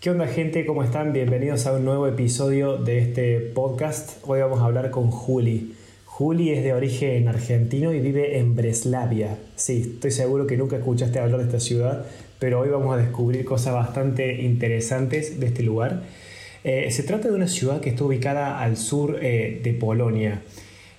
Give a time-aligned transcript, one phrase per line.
[0.00, 0.64] ¿Qué onda gente?
[0.64, 1.12] ¿Cómo están?
[1.12, 4.18] Bienvenidos a un nuevo episodio de este podcast.
[4.22, 5.74] Hoy vamos a hablar con Juli.
[6.04, 9.36] Juli es de origen argentino y vive en Breslavia.
[9.56, 12.06] Sí, estoy seguro que nunca escuchaste hablar de esta ciudad,
[12.38, 16.04] pero hoy vamos a descubrir cosas bastante interesantes de este lugar.
[16.62, 20.42] Eh, se trata de una ciudad que está ubicada al sur eh, de Polonia.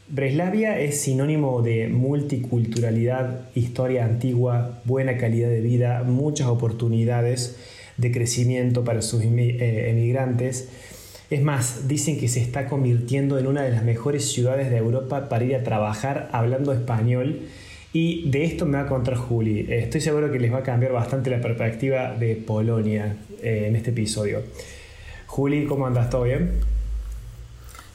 [0.09, 7.55] Breslavia es sinónimo de multiculturalidad, historia antigua, buena calidad de vida, muchas oportunidades
[7.99, 10.69] de crecimiento para sus eh, emigrantes.
[11.29, 15.29] Es más, dicen que se está convirtiendo en una de las mejores ciudades de Europa
[15.29, 17.41] para ir a trabajar hablando español.
[17.91, 19.61] Y de esto me va a contar Juli.
[19.61, 23.75] Eh, estoy seguro que les va a cambiar bastante la perspectiva de Polonia eh, en
[23.75, 24.41] este episodio.
[25.27, 26.09] Juli, ¿cómo andas?
[26.09, 26.51] ¿Todo bien?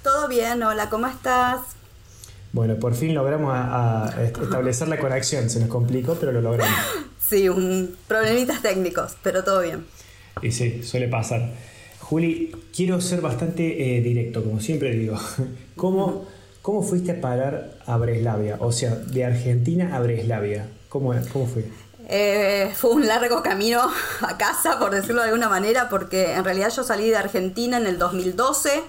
[0.03, 1.61] Todo bien, hola, ¿cómo estás?
[2.53, 5.49] Bueno, por fin logramos a establecer la conexión.
[5.49, 6.77] Se nos complicó, pero lo logramos.
[7.29, 9.87] Sí, un problemitas técnicos, pero todo bien.
[10.43, 11.51] Y sí, suele pasar.
[12.01, 15.19] Juli, quiero ser bastante eh, directo, como siempre digo.
[15.77, 16.27] ¿Cómo,
[16.63, 18.57] ¿Cómo fuiste a parar a Breslavia?
[18.61, 20.69] O sea, de Argentina a Breslavia.
[20.89, 21.65] ¿Cómo, cómo fue?
[22.09, 23.81] Eh, fue un largo camino
[24.21, 27.87] a casa, por decirlo de alguna manera, porque en realidad yo salí de Argentina en
[27.87, 28.83] el 2012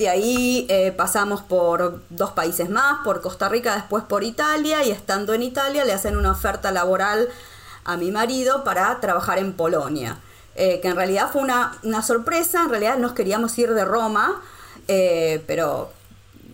[0.00, 4.90] de ahí eh, pasamos por dos países más, por Costa Rica, después por Italia, y
[4.90, 7.28] estando en Italia le hacen una oferta laboral
[7.84, 10.18] a mi marido para trabajar en Polonia.
[10.56, 14.42] Eh, que en realidad fue una, sorpresa, en realidad nos queríamos ir de Roma,
[14.88, 15.92] eh, pero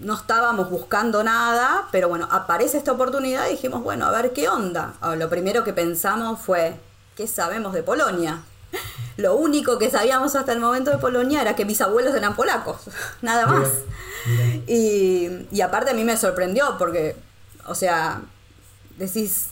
[0.00, 4.48] no estábamos buscando nada, pero bueno, aparece esta oportunidad y dijimos, bueno, a ver qué
[4.48, 4.94] onda.
[5.00, 6.78] Ah, lo primero que pensamos fue,
[7.16, 8.42] ¿qué sabemos de Polonia?
[9.16, 12.82] Lo único que sabíamos hasta el momento de Polonia era que mis abuelos eran polacos,
[13.22, 13.68] nada más.
[14.66, 17.16] Y, y aparte a mí me sorprendió porque,
[17.66, 18.20] o sea,
[18.98, 19.48] decís,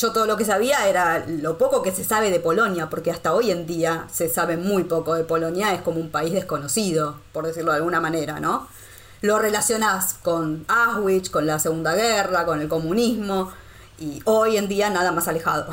[0.00, 3.34] yo todo lo que sabía era lo poco que se sabe de Polonia, porque hasta
[3.34, 7.46] hoy en día se sabe muy poco de Polonia, es como un país desconocido, por
[7.46, 8.66] decirlo de alguna manera, ¿no?
[9.20, 13.52] Lo relacionás con Auschwitz, con la Segunda Guerra, con el comunismo,
[13.98, 15.70] y hoy en día nada más alejado.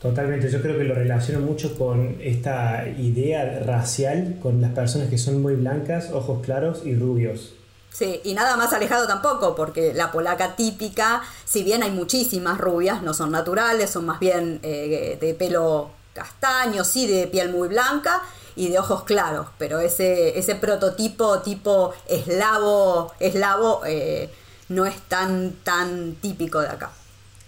[0.00, 5.18] Totalmente, yo creo que lo relaciono mucho con esta idea racial, con las personas que
[5.18, 7.54] son muy blancas, ojos claros y rubios.
[7.90, 13.02] Sí, y nada más alejado tampoco, porque la polaca típica, si bien hay muchísimas rubias,
[13.02, 18.22] no son naturales, son más bien eh, de pelo castaño, sí, de piel muy blanca
[18.56, 24.28] y de ojos claros, pero ese, ese prototipo tipo eslavo, eslavo eh,
[24.68, 26.90] no es tan, tan típico de acá.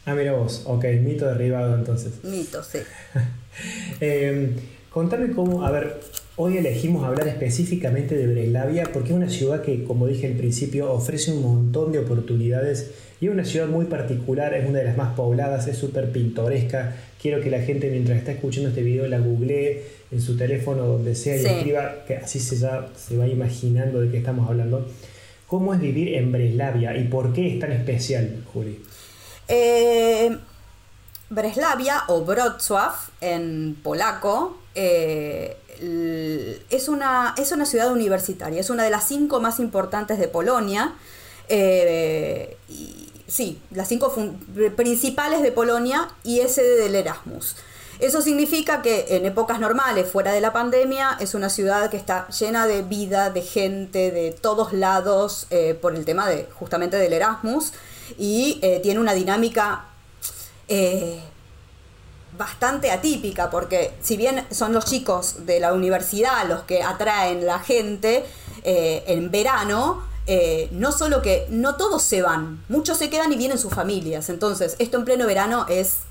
[0.06, 2.24] Ah, mira vos, ok, mito derribado entonces.
[2.24, 2.78] Mito, sí.
[4.00, 4.56] eh,
[4.90, 6.00] contame cómo, a ver,
[6.42, 10.90] hoy elegimos hablar específicamente de Breslavia porque es una ciudad que, como dije al principio,
[10.90, 14.96] ofrece un montón de oportunidades y es una ciudad muy particular, es una de las
[14.96, 16.96] más pobladas, es súper pintoresca.
[17.20, 21.14] Quiero que la gente mientras está escuchando este video la googlee en su teléfono, donde
[21.14, 24.88] sea, y escriba, que así se, ya, se va imaginando de qué estamos hablando.
[25.46, 28.80] ¿Cómo es vivir en Breslavia y por qué es tan especial, Juli?
[29.46, 30.34] Eh,
[31.28, 35.56] Breslavia o Wrocław en polaco eh,
[36.70, 40.94] es, una, es una ciudad universitaria, es una de las cinco más importantes de Polonia.
[41.48, 42.56] Eh,
[43.26, 44.14] sí, las cinco
[44.76, 47.56] principales de Polonia y es sede del Erasmus.
[47.98, 52.28] Eso significa que en épocas normales, fuera de la pandemia, es una ciudad que está
[52.28, 55.47] llena de vida, de gente, de todos lados,
[55.82, 57.72] por el tema de justamente del Erasmus
[58.18, 59.84] y eh, tiene una dinámica
[60.68, 61.20] eh,
[62.40, 67.60] bastante atípica, porque si bien son los chicos de la universidad los que atraen la
[67.60, 68.24] gente
[68.64, 70.08] eh, en verano,
[70.72, 74.28] no solo que no todos se van, muchos se quedan y vienen sus familias.
[74.28, 76.02] Entonces, esto en pleno verano es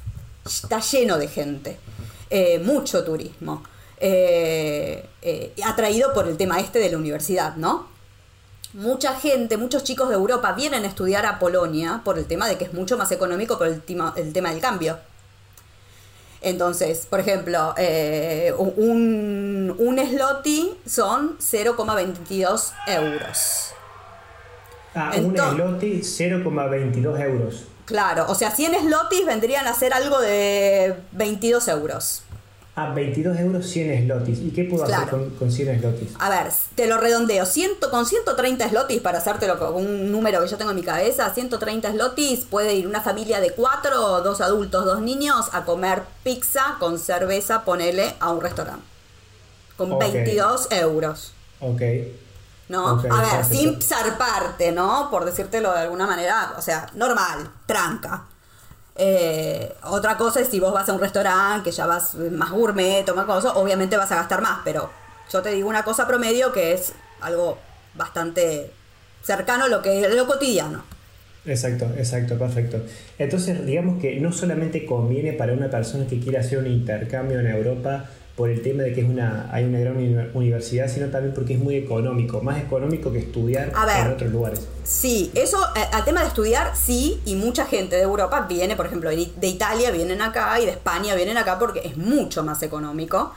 [0.46, 1.80] está lleno de gente,
[2.62, 3.64] mucho turismo.
[5.66, 7.88] atraído por el tema este de la universidad, ¿no?
[8.74, 12.58] mucha gente, muchos chicos de Europa vienen a estudiar a Polonia por el tema de
[12.58, 15.00] que es mucho más económico por el tema del cambio.
[16.42, 23.74] Entonces, por ejemplo, eh, un, un slotty son 0,22 euros.
[24.96, 27.66] Ah, un slotty 0,22 euros.
[27.86, 32.24] Claro, o sea, 100 slotties vendrían a ser algo de 22 euros.
[32.80, 34.40] A 22 euros 100 slotis.
[34.40, 36.10] ¿Y qué puedo hacer con, 100 slotis?
[36.18, 37.46] A ver, te lo redondeo.
[37.46, 41.34] Ciento, con 130 slotis, para hacértelo con un número que yo tengo en mi cabeza,
[41.34, 46.78] 130 slotis puede ir una familia de cuatro, dos adultos, dos niños, a comer pizza
[46.80, 48.86] con cerveza, ponele, a un restaurante.
[49.76, 51.34] Con 22 euros.
[51.60, 51.82] Ok.
[52.70, 52.88] ¿No?
[52.88, 55.10] a ver, sin zarparte, ¿no?
[55.12, 58.24] Por decírtelo de alguna manera, o sea, normal, tranca.
[59.02, 63.06] Eh, otra cosa es si vos vas a un restaurante que ya vas más gourmet,
[63.06, 64.90] toma cosas, obviamente vas a gastar más, pero
[65.32, 66.92] yo te digo una cosa promedio que es
[67.22, 67.58] algo
[67.96, 68.72] bastante
[69.24, 70.84] cercano a lo que es lo cotidiano.
[71.46, 72.82] Exacto, exacto, perfecto.
[73.18, 77.48] Entonces, digamos que no solamente conviene para una persona que quiere hacer un intercambio en
[77.48, 79.98] Europa por el tema de que es una, hay una gran
[80.34, 84.62] universidad, sino también porque es muy económico, más económico que estudiar en otros lugares.
[84.86, 88.86] Sí, eso, eh, al tema de estudiar, sí, y mucha gente de Europa viene, por
[88.86, 93.34] ejemplo, de Italia vienen acá y de España vienen acá porque es mucho más económico.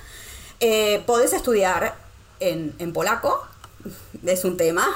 [0.60, 1.96] Eh, podés estudiar
[2.38, 3.42] en, en polaco,
[4.24, 4.86] es un tema.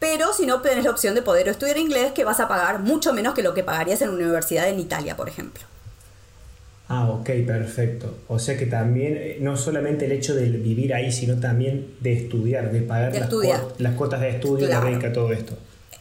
[0.00, 3.12] Pero si no, tenés la opción de poder estudiar inglés, que vas a pagar mucho
[3.12, 5.62] menos que lo que pagarías en una universidad en Italia, por ejemplo.
[6.88, 8.14] Ah, ok, perfecto.
[8.28, 12.12] O sea que también, eh, no solamente el hecho de vivir ahí, sino también de
[12.12, 13.30] estudiar, de pagar las,
[13.78, 15.56] las, cuotas de estudio, la beca, todo esto.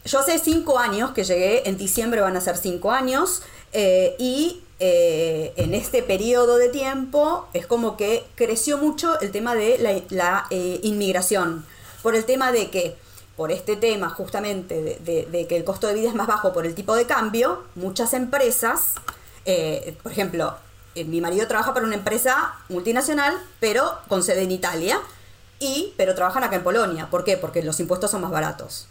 [0.05, 3.41] Yo hace cinco años que llegué, en diciembre van a ser cinco años,
[3.73, 9.55] eh, y eh, en este periodo de tiempo es como que creció mucho el tema
[9.55, 10.47] de la, la
[10.83, 11.65] inmigración,
[12.03, 12.95] por el tema de que
[13.35, 16.73] por este tema justamente de, que el costo de vida es más bajo por el
[16.73, 18.93] tipo de cambio, muchas empresas,
[19.45, 20.55] eh, por ejemplo,
[21.03, 24.99] mi marido trabaja para una empresa multinacional, pero con sede en Italia,
[25.59, 27.09] y, pero trabajan acá en Polonia.
[27.09, 27.35] ¿Por qué?
[27.37, 28.87] Porque los impuestos son más baratos.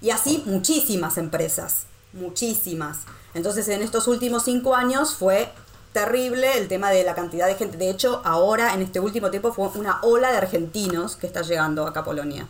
[0.00, 3.00] Y así muchísimas empresas, muchísimas.
[3.34, 5.48] Entonces en estos últimos cinco años fue
[5.92, 7.76] terrible el tema de la cantidad de gente.
[7.76, 11.86] De hecho, ahora en este último tiempo fue una ola de argentinos que está llegando
[11.86, 12.46] acá a Polonia.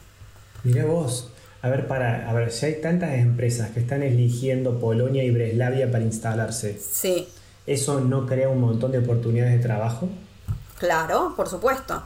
[0.63, 1.31] Mira vos,
[1.63, 5.91] a ver, para, a ver, si hay tantas empresas que están eligiendo Polonia y Breslavia
[5.91, 6.79] para instalarse.
[6.79, 7.29] Sí.
[7.67, 10.09] ¿Eso no crea un montón de oportunidades de trabajo?
[10.79, 12.03] Claro, por supuesto.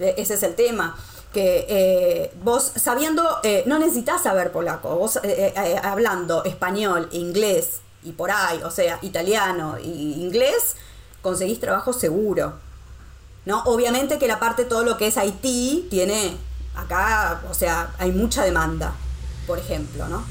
[0.00, 0.96] E, ese es el tema.
[1.32, 5.52] Que eh, vos sabiendo, eh, no necesitas saber polaco, vos eh,
[5.82, 10.76] hablando español, inglés y por ahí, o sea, italiano e inglés,
[11.22, 12.54] conseguís trabajo seguro.
[13.46, 13.62] ¿No?
[13.64, 16.34] Obviamente que la parte, todo lo que es Haití, tiene
[16.76, 18.94] acá, o sea, hay mucha demanda,
[19.46, 20.24] por ejemplo, ¿no?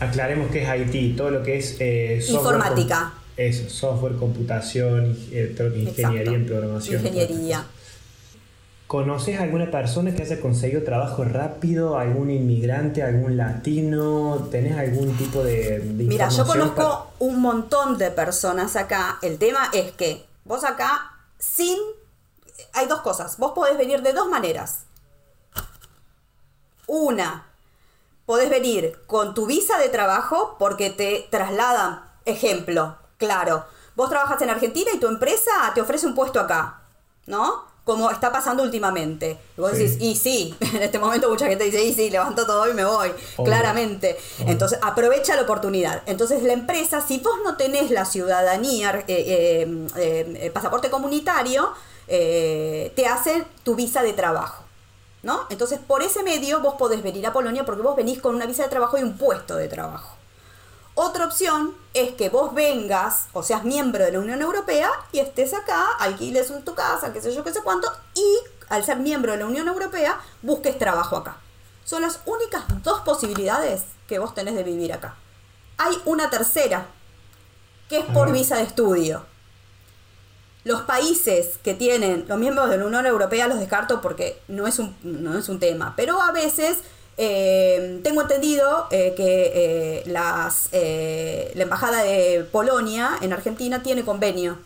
[0.00, 3.12] Aclaremos que es Haití, todo lo que es informática.
[3.36, 7.04] Eso, software, computación, eh, ingeniería en programación.
[7.04, 7.66] Ingeniería.
[8.86, 11.98] ¿Conoces alguna persona que haya conseguido trabajo rápido?
[11.98, 13.02] ¿Algún inmigrante?
[13.02, 14.46] ¿Algún latino?
[14.50, 19.18] ¿Tenés algún tipo de, Mira, yo conozco un montón de personas acá.
[19.22, 21.76] El tema es que vos acá, sin...
[22.72, 23.38] Hay dos cosas.
[23.38, 24.84] Vos podés venir de dos maneras.
[26.86, 27.46] Una,
[28.26, 32.02] podés venir con tu visa de trabajo porque te trasladan.
[32.26, 33.64] Ejemplo, claro,
[33.96, 36.82] vos trabajas en Argentina y tu empresa te ofrece un puesto acá,
[37.26, 37.72] ¿no?
[37.84, 39.38] Como está pasando últimamente.
[39.56, 42.68] Y vos decís, y sí, en este momento mucha gente dice, y sí, levanto todo
[42.68, 43.12] y me voy,
[43.44, 44.18] claramente.
[44.40, 46.02] Entonces, aprovecha la oportunidad.
[46.06, 49.66] Entonces, la empresa, si vos no tenés la ciudadanía, eh,
[49.96, 51.72] eh, eh, pasaporte comunitario,
[52.06, 54.64] te hacen tu visa de trabajo.
[55.22, 55.46] ¿no?
[55.48, 58.64] Entonces, por ese medio vos podés venir a Polonia porque vos venís con una visa
[58.64, 60.16] de trabajo y un puesto de trabajo.
[60.96, 65.52] Otra opción es que vos vengas o seas miembro de la Unión Europea y estés
[65.52, 68.38] acá, alquiles tu casa, qué sé yo, qué sé cuánto, y
[68.68, 71.38] al ser miembro de la Unión Europea busques trabajo acá.
[71.84, 75.16] Son las únicas dos posibilidades que vos tenés de vivir acá.
[75.78, 76.86] Hay una tercera,
[77.88, 79.26] que es por visa de estudio.
[80.62, 84.78] Los países que tienen los miembros de la Unión Europea los descarto porque no es
[84.78, 86.78] un, no es un tema, pero a veces
[87.16, 94.58] eh, tengo entendido eh, que eh, las, la Embajada de Polonia en Argentina tiene convenio.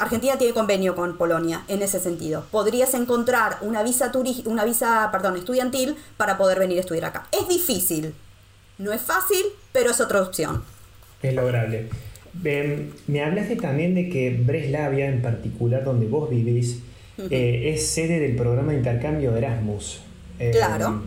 [0.00, 2.44] Argentina tiene convenio con Polonia en ese sentido.
[2.50, 4.10] Podrías encontrar una visa,
[4.44, 7.28] una visa perdón, estudiantil para poder venir a estudiar acá.
[7.30, 8.12] Es difícil,
[8.78, 10.64] no es fácil, pero es otra opción.
[11.22, 11.88] Es lograble
[12.32, 16.78] me hablaste también de que Breslavia, en particular donde vos vivís,
[17.30, 20.00] eh, es sede del programa de intercambio Erasmus.
[20.38, 21.02] Eh, claro.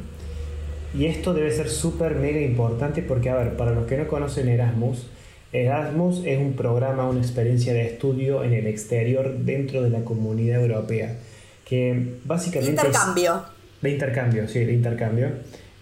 [0.97, 4.47] Y esto debe ser súper mega importante porque, a ver, para los que no conocen
[4.47, 5.07] Erasmus,
[5.51, 10.61] Erasmus es un programa, una experiencia de estudio en el exterior dentro de la comunidad
[10.61, 11.17] europea.
[11.65, 12.71] Que básicamente.
[12.71, 13.43] Intercambio.
[13.81, 15.31] de intercambio, sí, de intercambio,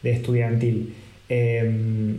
[0.01, 0.95] de estudiantil.
[1.29, 2.15] Eh,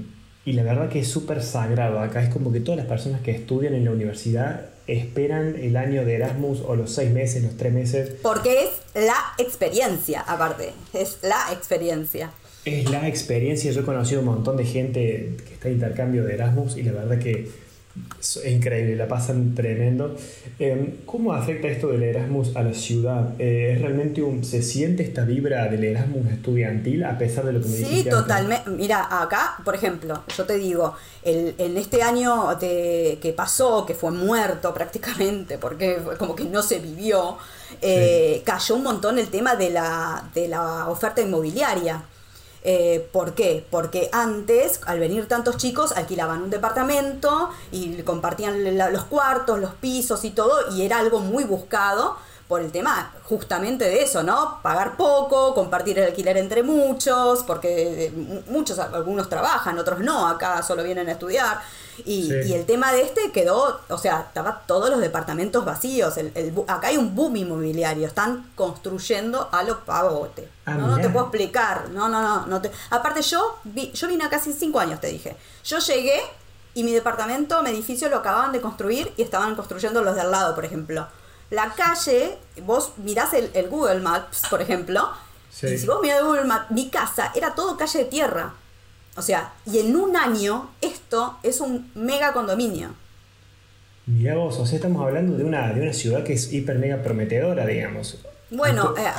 [0.46, 2.00] y la verdad que es súper sagrado.
[2.00, 6.04] Acá es como que todas las personas que estudian en la universidad esperan el año
[6.04, 8.12] de Erasmus o los seis meses, los tres meses.
[8.22, 10.72] Porque es la experiencia, aparte.
[10.92, 12.30] Es la experiencia.
[12.64, 13.70] Es la experiencia.
[13.72, 16.92] Yo he conocido un montón de gente que está en intercambio de Erasmus y la
[16.92, 17.48] verdad que
[18.20, 20.16] Es increíble, la pasan tremendo.
[20.58, 23.34] Em, ¿Cómo afecta esto del Erasmus a la ciudad?
[23.38, 27.60] Eh, ¿Es realmente un, ¿Se siente esta vibra del Erasmus estudiantil a pesar de lo
[27.60, 27.76] que me?
[27.76, 28.68] Sí, totalmente.
[28.70, 33.94] Mira, acá, por ejemplo, yo te digo, el, en este año de, que pasó, que
[33.94, 37.36] fue muerto prácticamente, porque como que no se vivió,
[37.80, 42.02] eh, cayó un montón el tema de la, de la oferta inmobiliaria.
[42.66, 43.66] Eh, ¿Por qué?
[43.70, 50.24] Porque antes, al venir tantos chicos, alquilaban un departamento y compartían los cuartos, los pisos
[50.24, 52.16] y todo, y era algo muy buscado
[52.48, 54.60] por el tema justamente de eso, ¿no?
[54.62, 60.62] Pagar poco, compartir el alquiler entre muchos, porque eh, muchos, algunos trabajan, otros no, acá
[60.62, 61.60] solo vienen a estudiar.
[62.04, 66.16] Y, el tema de este quedó, o sea, estaba todos los departamentos vacíos.
[66.16, 70.48] El, acá hay un boom inmobiliario, están construyendo a los pavote.
[70.66, 71.88] Ah, no, no te puedo explicar.
[71.90, 72.46] No, no, no.
[72.46, 72.70] no te...
[72.90, 75.36] Aparte, yo, vi, yo vine acá hace cinco años, te dije.
[75.64, 76.20] Yo llegué
[76.74, 80.30] y mi departamento, mi edificio lo acababan de construir y estaban construyendo los de al
[80.30, 81.06] lado, por ejemplo.
[81.50, 85.10] La calle, vos mirás el, Google Maps, por ejemplo,
[85.62, 88.54] y si vos mirás el Google Maps, mi casa era todo calle de tierra.
[89.16, 92.94] O sea, y en un año esto es un mega condominio.
[94.06, 97.02] Mirá vos, o sea, estamos hablando de una, de una ciudad que es hiper mega
[97.02, 98.18] prometedora, digamos.
[98.50, 99.10] Bueno, eh,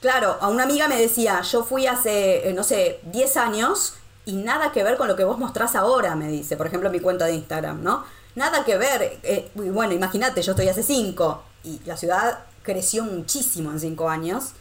[0.00, 3.94] claro, a una amiga me decía, yo fui hace, eh, no sé, 10 años
[4.26, 7.00] y nada que ver con lo que vos mostrás ahora, me dice, por ejemplo, mi
[7.00, 8.04] cuenta de Instagram, ¿no?
[8.34, 9.18] Nada que ver.
[9.22, 14.52] Eh, bueno, imagínate, yo estoy hace 5 y la ciudad creció muchísimo en 5 años.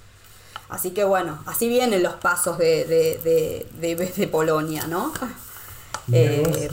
[0.69, 5.13] Así que bueno, así vienen los pasos de, de, de, de Polonia, ¿no?
[6.07, 6.69] Miramos, eh,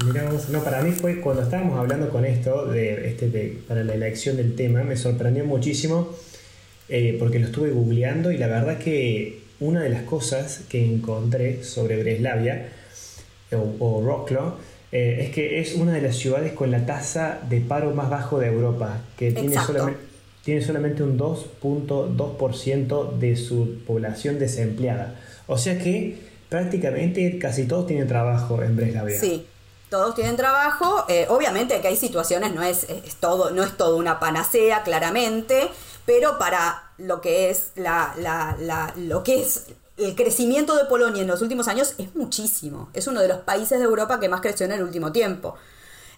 [0.51, 4.57] No, para mí fue cuando estábamos hablando con esto, de, este, para la elección del
[4.57, 6.15] tema, me sorprendió muchísimo
[6.89, 11.63] eh, porque lo estuve googleando y la verdad que una de las cosas que encontré
[11.65, 12.69] sobre Breslavia
[13.53, 14.57] o, o Rocklo
[14.93, 18.39] eh, es que es una de las ciudades con la tasa de paro más bajo
[18.39, 20.09] de Europa, que tiene solamente
[20.49, 25.15] tiene solamente un 2.2% de su población desempleada.
[25.47, 26.19] O sea que
[26.49, 29.21] prácticamente casi todos tienen trabajo en Breslavia.
[29.21, 29.47] Sí,
[29.91, 31.05] todos tienen trabajo.
[31.11, 32.87] Eh, obviamente que hay situaciones, no es,
[33.21, 35.69] todo, no es todo una panacea, claramente,
[36.07, 38.15] pero para lo que es la,
[38.97, 39.67] lo que es
[39.99, 42.91] el crecimiento de Polonia en los últimos años es muchísimo.
[42.95, 45.57] Es uno de los países de Europa que más creció en el último tiempo.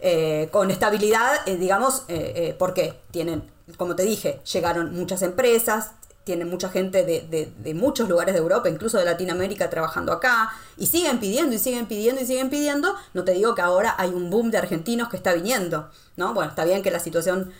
[0.00, 3.42] Eh, con estabilidad, eh, digamos, eh, porque tienen
[3.76, 5.92] como te dije, llegaron muchas empresas,
[6.24, 11.18] tienen mucha gente de, muchos lugares de Europa, incluso de Latinoamérica, trabajando acá, y siguen
[11.18, 12.94] pidiendo, y siguen pidiendo, y siguen pidiendo.
[13.14, 16.34] No te digo que ahora hay un boom de argentinos que está viniendo, ¿no?
[16.34, 17.52] Bueno, está bien que la situación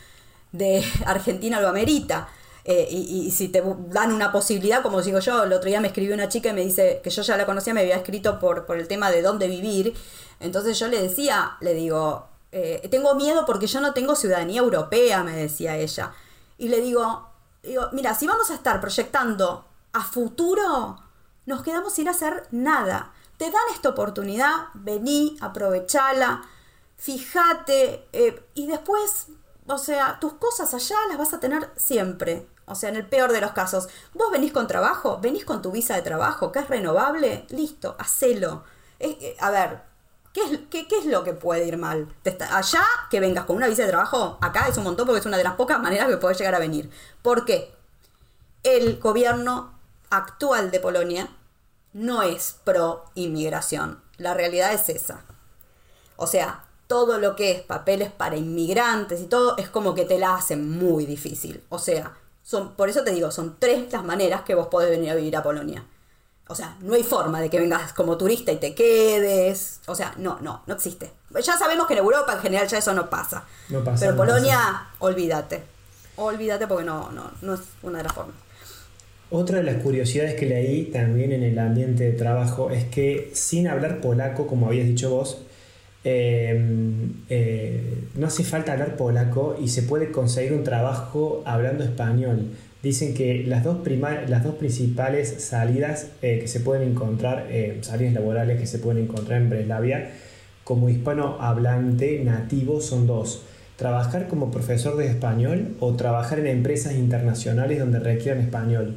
[0.52, 2.28] de Argentina lo amerita.
[2.72, 6.14] Eh, y, si te dan una posibilidad, como digo yo, el otro día me escribió
[6.14, 8.76] una chica y me dice que yo ya la conocía, me había escrito por, por
[8.76, 9.92] el tema de dónde vivir.
[10.38, 15.24] Entonces yo le decía, le digo, eh, tengo miedo porque yo no tengo ciudadanía europea,
[15.24, 16.12] me decía ella.
[16.58, 17.28] Y le digo,
[17.64, 20.96] digo, mira, si vamos a estar proyectando a futuro,
[21.46, 23.12] nos quedamos sin hacer nada.
[23.36, 26.42] Te dan esta oportunidad, vení, aprovechala,
[26.96, 29.26] fíjate, eh, y después,
[29.66, 32.46] o sea, tus cosas allá las vas a tener siempre.
[32.70, 35.72] O sea, en el peor de los casos, vos venís con trabajo, venís con tu
[35.72, 38.64] visa de trabajo, que es renovable, listo, hacelo.
[38.98, 39.90] Eh, a ver,
[40.32, 42.14] ¿Qué es, lo que puede ir mal?
[42.52, 45.36] Allá, que vengas con una visa de trabajo, acá es un montón porque es una
[45.36, 46.88] de las pocas maneras que puedes llegar a venir.
[47.20, 47.74] ¿Por qué?
[48.62, 49.74] El gobierno
[50.08, 51.28] actual de Polonia
[51.92, 54.00] no es pro inmigración.
[54.18, 55.24] La realidad es esa.
[56.14, 60.18] O sea, todo lo que es papeles para inmigrantes y todo es como que te
[60.18, 61.64] la hacen muy difícil.
[61.70, 62.16] O sea,
[62.50, 65.36] son, por eso te digo, son tres las maneras que vos podés venir a vivir
[65.36, 65.84] a Polonia.
[66.48, 69.78] O sea, no hay forma de que vengas como turista y te quedes.
[69.86, 71.12] O sea, no, no, no existe.
[71.44, 73.44] Ya sabemos que en Europa en general ya eso no pasa.
[73.68, 75.62] No pasa Pero Polonia, olvídate.
[76.16, 78.34] Olvídate porque no, no, no es una de las formas.
[79.30, 83.68] Otra de las curiosidades que leí también en el ambiente de trabajo es que sin
[83.68, 85.38] hablar polaco, como habías dicho vos,
[86.04, 92.50] em, eh, no hace falta hablar polaco y se puede conseguir un trabajo hablando español
[92.82, 93.78] dicen que las dos,
[94.28, 99.04] las dos principales salidas eh, que se pueden encontrar, eh, salidas laborales que se pueden
[99.04, 100.10] encontrar en Breslavia,
[100.64, 103.42] como hispano hablante nativo son dos.
[103.76, 108.96] Trabajar como profesor de español o trabajar en empresas internacionales donde requieran español.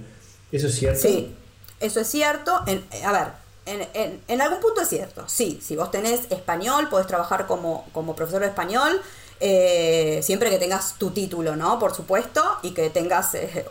[0.52, 1.00] ¿Eso es cierto?
[1.00, 1.34] Sí,
[1.80, 2.52] eso es cierto.
[2.54, 5.24] A ver, en, en, algún punto es cierto.
[5.28, 9.02] Sí, si vos tenés español, podés trabajar como, como profesor de español.
[9.40, 11.80] Eh, siempre que tengas tu título, ¿no?
[11.80, 13.66] Por supuesto, y que tengas eh,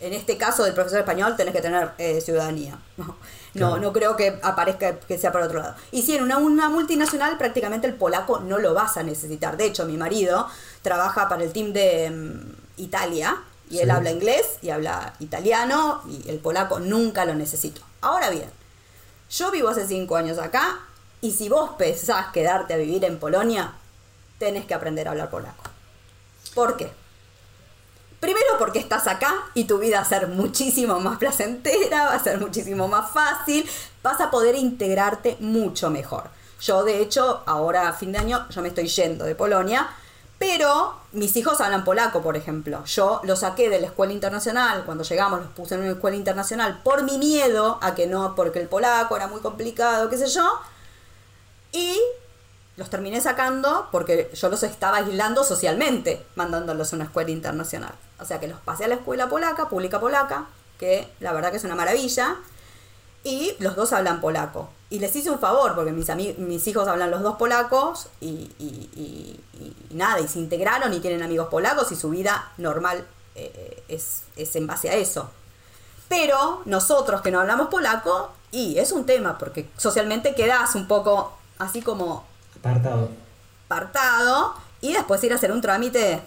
[0.00, 2.78] en este caso del profesor español tenés que tener eh, ciudadanía.
[3.54, 5.74] No, no, creo que aparezca que sea por otro lado.
[5.90, 9.56] Y si en una, una, multinacional prácticamente el polaco no lo vas a necesitar.
[9.56, 10.46] De hecho, mi marido
[10.82, 16.28] trabaja para el team de mm, Italia y él habla inglés y habla italiano y
[16.28, 17.82] el polaco nunca lo necesito.
[18.00, 18.50] Ahora bien,
[19.30, 20.80] yo vivo hace cinco años acá
[21.20, 23.74] y si vos pensás quedarte a vivir en Polonia,
[24.38, 25.64] tenés que aprender a hablar polaco.
[26.54, 26.90] ¿Por qué?
[28.20, 32.22] Primero porque estás acá y tu vida va a ser muchísimo más placentera, va a
[32.22, 33.68] ser muchísimo más fácil,
[34.02, 36.30] vas a poder integrarte mucho mejor.
[36.60, 39.88] Yo de hecho, ahora a fin de año, yo me estoy yendo de Polonia,
[40.38, 42.84] pero mis hijos hablan polaco, por ejemplo.
[42.84, 46.80] Yo los saqué de la escuela internacional, cuando llegamos los puse en una escuela internacional
[46.84, 50.48] por mi miedo a que no, porque el polaco era muy complicado, qué sé yo.
[51.72, 51.98] Y
[52.76, 57.94] los terminé sacando porque yo los estaba aislando socialmente, mandándolos a una escuela internacional.
[58.20, 60.46] O sea que los pasé a la escuela polaca, pública polaca,
[60.78, 62.36] que la verdad que es una maravilla,
[63.24, 64.70] y los dos hablan polaco.
[64.90, 69.40] Y les hice un favor, porque mis, mis hijos hablan los dos polacos, y, y,
[69.90, 73.04] nada, y se integraron y tienen amigos polacos, y su vida normal
[73.34, 75.30] eh, es, es en base a eso.
[76.08, 81.36] Pero nosotros que no hablamos polaco, y es un tema, porque socialmente quedas un poco
[81.58, 82.24] así como
[82.58, 83.10] Apartado.
[83.66, 84.54] Apartado.
[84.80, 86.20] Y después ir a hacer un trámite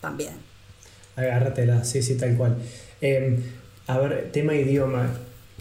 [0.00, 0.34] también.
[1.16, 2.56] Agárratela, sí, sí, tal cual.
[3.00, 3.42] Em,
[3.86, 5.08] a ver, tema idioma.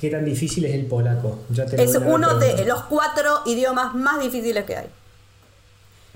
[0.02, 1.42] ¿Qué tan difícil es el polaco?
[1.78, 4.88] es uno de los cuatro idiomas más difíciles que hay.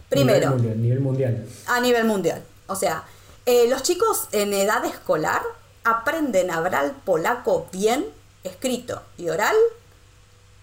[0.10, 0.50] Primero.
[0.50, 1.46] A nivel mundial.
[1.68, 2.42] A nivel mundial.
[2.66, 3.04] O sea,
[3.46, 5.44] eh, los chicos en edad escolar
[5.84, 8.08] aprenden a hablar polaco bien,
[8.44, 9.56] escrito y oral,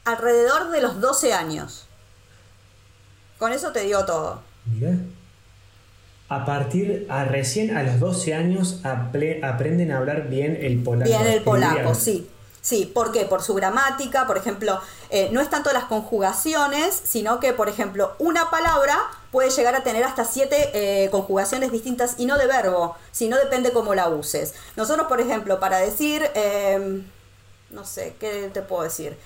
[0.04, 1.86] alrededor de los 12 años.
[3.38, 4.42] Con eso te digo todo.
[4.66, 4.96] Mira.
[6.28, 11.08] A partir, a recién a los 12 años aprenden a hablar bien el polaco.
[11.08, 12.28] Bien el polaco, sí.
[12.62, 13.24] Sí, ¿por qué?
[13.24, 18.14] Por su gramática, por ejemplo, eh, no es tanto las conjugaciones, sino que, por ejemplo,
[18.20, 18.96] una palabra
[19.32, 23.72] puede llegar a tener hasta siete eh, conjugaciones distintas y no de verbo, sino depende
[23.72, 24.54] cómo la uses.
[24.76, 27.02] Nosotros, por ejemplo, para decir, eh,
[27.70, 29.18] no sé, ¿qué te puedo decir?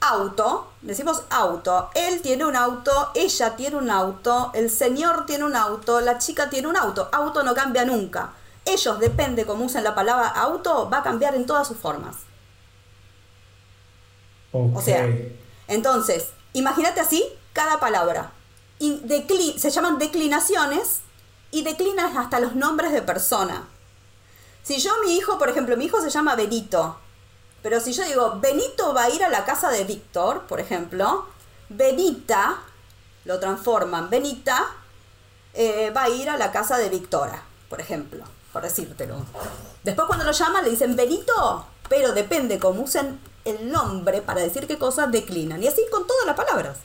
[0.00, 5.56] auto, decimos auto, él tiene un auto, ella tiene un auto, el señor tiene un
[5.56, 8.32] auto, la chica tiene un auto, auto no cambia nunca.
[8.64, 12.27] Ellos, depende cómo usen la palabra auto, va a cambiar en todas sus formas.
[14.52, 15.06] O sea,
[15.66, 18.32] entonces, imagínate así cada palabra.
[18.78, 19.02] Y
[19.58, 21.00] se llaman declinaciones
[21.50, 23.68] y declinas hasta los nombres de persona.
[24.62, 26.98] Si yo, mi hijo, por ejemplo, mi hijo se llama Benito,
[27.62, 31.26] pero si yo digo, Benito va a ir a la casa de Víctor, por ejemplo,
[31.68, 32.60] Benita,
[33.24, 34.66] lo transforman, Benita
[35.54, 39.16] eh, va a ir a la casa de Victora, por ejemplo, por decírtelo.
[39.82, 44.66] Después cuando lo llaman le dicen Benito, pero depende cómo usen el nombre para decir
[44.66, 45.62] qué cosas declinan.
[45.62, 46.78] Y así con todas las palabras.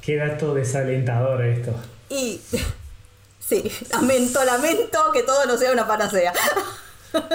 [0.00, 1.72] Qué dato desalentador esto.
[2.08, 2.40] Y
[3.40, 6.32] sí, lamento, lamento que todo no sea una panacea.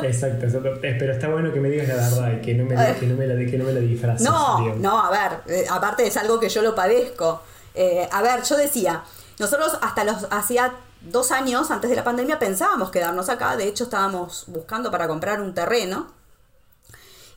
[0.04, 0.45] Exacto,
[0.84, 3.15] eh, pero está bueno que me digas la verdad y que no me, que no
[3.15, 4.21] me, la, que no me disfraces.
[4.28, 7.41] No, no, a ver, eh, aparte es algo que yo lo padezco.
[7.73, 9.04] Eh, a ver, yo decía,
[9.39, 13.86] nosotros hasta los hacía dos años antes de la pandemia pensábamos quedarnos acá, de hecho
[13.86, 16.18] estábamos buscando para comprar un terreno.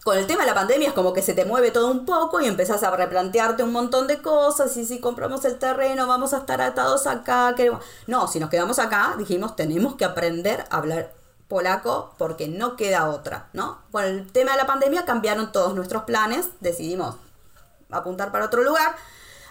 [0.05, 2.41] Con el tema de la pandemia es como que se te mueve todo un poco
[2.41, 6.39] y empezás a replantearte un montón de cosas y si compramos el terreno vamos a
[6.39, 7.55] estar atados acá.
[8.09, 11.13] No, si nos quedamos acá dijimos tenemos que aprender a hablar
[11.47, 13.79] polaco porque no queda otra, ¿no?
[13.93, 17.15] Con el tema de la pandemia cambiaron todos nuestros planes, decidimos
[17.91, 18.97] apuntar para otro lugar.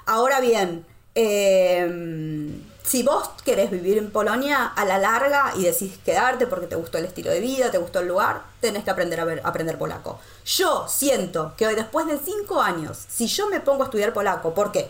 [0.06, 0.86] Ahora bien,
[1.16, 6.76] em, si vos querés vivir en Polonia a la larga y decís quedarte porque te
[6.76, 9.78] gustó el estilo de vida, te gustó el lugar, tenés que aprender a, ver, aprender
[9.78, 10.20] polaco.
[10.46, 14.54] Yo siento que hoy, después de cinco años, si yo me pongo a estudiar polaco,
[14.54, 14.90] ¿por qué?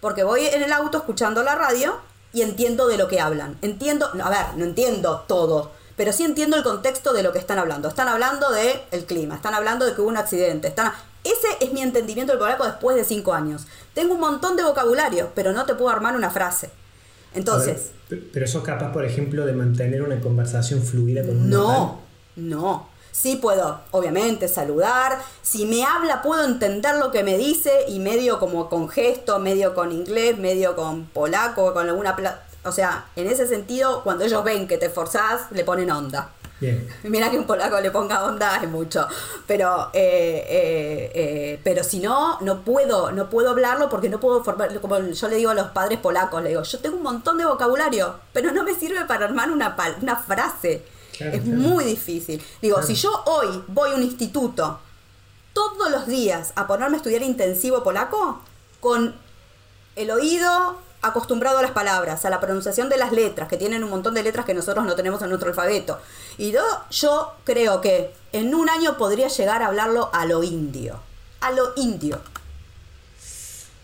[0.00, 1.98] Porque voy en el auto escuchando la radio
[2.32, 3.58] y entiendo de lo que hablan.
[3.62, 7.58] Entiendo, a ver, no entiendo todo, pero sí entiendo el contexto de lo que están
[7.58, 7.88] hablando.
[7.88, 10.68] Están hablando del el clima, están hablando de que hubo un accidente.
[10.68, 10.92] Están...
[11.22, 13.66] Ese es mi entendimiento del polaco después de cinco años.
[13.92, 16.70] Tengo un montón de vocabulario, pero no te puedo armar una frase.
[17.34, 17.92] Entonces...
[18.32, 22.00] pero sos capaz, por ejemplo, de mantener una conversación fluida con un No,
[22.36, 22.88] no.
[23.12, 25.18] Sí puedo, obviamente, saludar.
[25.42, 29.74] Si me habla, puedo entender lo que me dice y medio como con gesto, medio
[29.74, 32.16] con inglés, medio con polaco, con alguna...
[32.64, 36.30] O sea, en ese sentido, cuando ellos ven que te forzás, le ponen onda.
[36.60, 36.86] Bien.
[37.04, 39.06] Mira que un polaco le ponga onda es mucho.
[39.46, 44.44] Pero, eh, eh, eh, pero si no, no puedo, no puedo hablarlo porque no puedo
[44.44, 47.38] formar, como yo le digo a los padres polacos, le digo, yo tengo un montón
[47.38, 50.84] de vocabulario, pero no me sirve para armar una, una frase.
[51.18, 52.42] es muy difícil.
[52.60, 54.80] Digo, si yo hoy voy a un instituto
[55.52, 58.40] todos los días a ponerme a estudiar intensivo polaco,
[58.80, 59.14] con
[59.96, 63.90] el oído acostumbrado a las palabras, a la pronunciación de las letras, que tienen un
[63.90, 65.98] montón de letras que nosotros no tenemos en nuestro alfabeto.
[66.38, 71.00] Y yo, yo creo que en un año podría llegar a hablarlo a lo indio.
[71.40, 72.20] A lo indio.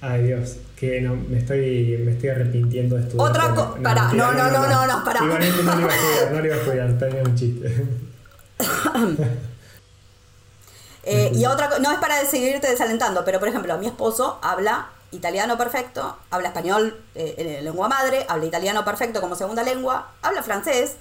[0.03, 3.31] Ay Dios, que no, me estoy, me estoy arrepintiendo de estudiar.
[3.31, 3.79] Otra cosa.
[4.13, 5.25] No, no, no, no, no, no, para.
[5.25, 7.87] Igualmente no lo iba a estudiar, no lo iba a estudiar, tenía un chiste.
[11.05, 15.57] eh, y otra no es para seguirte desalentando, pero por ejemplo, mi esposo habla italiano
[15.57, 20.97] perfecto, habla español eh, en lengua madre, habla italiano perfecto como segunda lengua, habla francés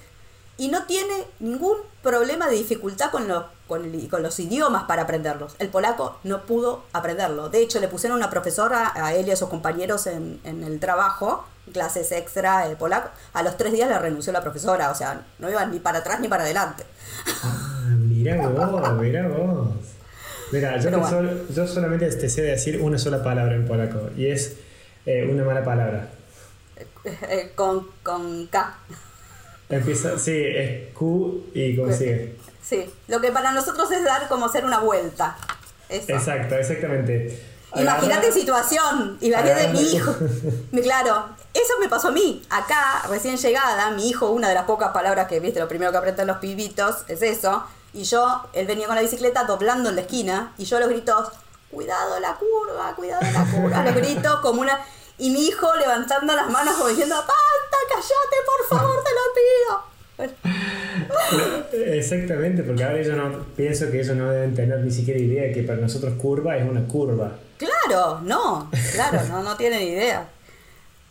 [0.58, 3.26] y no tiene ningún problema de dificultad con,
[3.68, 5.54] con, con, los idiomas para aprenderlos.
[5.58, 7.50] El polaco no pudo aprenderlo.
[7.50, 10.80] De hecho, le pusieron una profesora a él y a sus compañeros en, en el
[10.80, 13.10] trabajo, clases extra de polaco.
[13.34, 16.20] A los tres días le renunció la profesora, o sea, no iban ni para atrás
[16.20, 16.84] ni para adelante.
[17.42, 19.95] Ah, mira vos, mira vos.
[20.52, 20.90] Mira, yo,
[21.54, 24.56] yo, solamente te sé decir una sola palabra en polaco y es
[25.04, 26.08] eh, una mala palabra.
[27.04, 28.78] Eh, con, con K.
[29.68, 32.36] Empieza, sí, es Q y consigue.
[32.62, 35.36] Sí, lo que para nosotros es dar como hacer una vuelta.
[35.88, 37.40] Exacto, exactamente.
[37.74, 40.14] Imagínate situación, imagínate mi hijo.
[40.82, 42.42] claro, eso me pasó a mí.
[42.48, 45.98] Acá, recién llegada, mi hijo, una de las pocas palabras que viste, lo primero que
[45.98, 47.64] aprenden los pibitos es eso.
[47.96, 51.32] Y yo, él venía con la bicicleta doblando en la esquina y yo los gritos,
[51.70, 54.78] cuidado la curva, cuidado la curva, los gritos como una...
[55.16, 59.96] Y mi hijo levantando las manos como diciendo, ¡Panta, cállate, por favor, te lo pido!
[61.72, 65.52] Exactamente, porque ahora yo no pienso que ellos no deben tener ni siquiera idea de
[65.52, 67.32] que para nosotros curva es una curva.
[67.56, 70.28] Claro, no, claro, no, no tienen idea.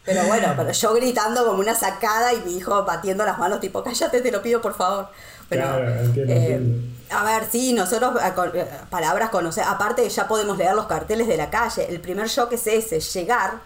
[0.05, 3.83] Pero bueno, pero yo gritando como una sacada y mi hijo batiendo las manos tipo,
[3.83, 5.09] cállate, te lo pido por favor.
[5.49, 6.61] Claro, entiendo, eh,
[7.09, 11.37] A ver, sí, nosotros eh, eh, palabras conocer, aparte ya podemos leer los carteles de
[11.37, 11.87] la calle.
[11.89, 13.61] El primer shock es ese, llegar,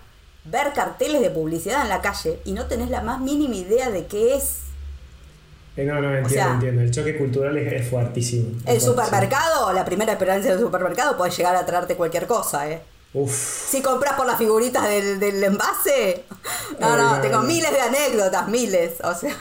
[0.45, 4.05] ver carteles de publicidad en la calle y no tenés la más mínima idea de
[4.07, 4.59] qué es.
[5.77, 6.81] no, no, entiendo, entiendo.
[6.81, 8.59] El choque cultural es, fuertísimo.
[8.65, 12.81] el supermercado, la primera experiencia del supermercado puede llegar a traerte cualquier cosa, ¿eh?
[13.27, 16.25] Si compras por las figuritas del, del envase.
[16.79, 18.93] No, no, tengo miles de anécdotas, miles.
[19.03, 19.35] O sea.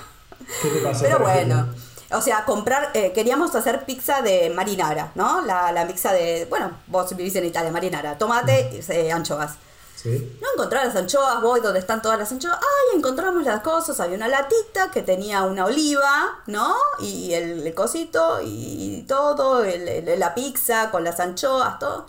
[0.62, 1.04] ¿Qué te pasó?
[1.04, 1.68] Pero bueno.
[2.10, 5.42] O sea, comprar, eh, queríamos hacer pizza de marinara, ¿no?
[5.42, 9.56] La, la pizza de, bueno, vos vivís en Italia, marinara, tomate, y eh, anchoas.
[9.94, 10.38] ¿Sí?
[10.40, 12.56] No encontrar las anchoas, voy donde están todas las anchoas.
[12.56, 13.98] Ay, encontramos las cosas.
[13.98, 16.76] Había una latita que tenía una oliva, ¿no?
[17.00, 22.06] Y el, cosito y todo, el, la pizza con las anchoas, todo.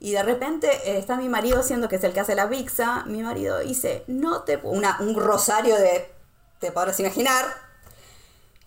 [0.00, 3.04] Y de repente eh, está mi marido haciendo, que es el que hace la pizza.
[3.06, 4.56] Mi marido dice, no te...
[4.56, 6.12] Una, un rosario de...
[6.58, 7.61] Te podrás imaginar.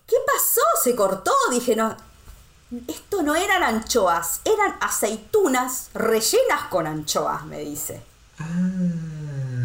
[0.07, 0.61] ¿Qué pasó?
[0.83, 1.31] Se cortó.
[1.51, 1.95] Dije, no.
[2.87, 8.01] Esto no eran anchoas, eran aceitunas rellenas con anchoas, me dice.
[8.39, 8.45] Ah.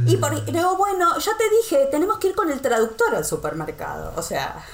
[0.07, 4.13] Y por, digo, bueno, ya te dije, tenemos que ir con el traductor al supermercado.
[4.17, 4.65] O sea.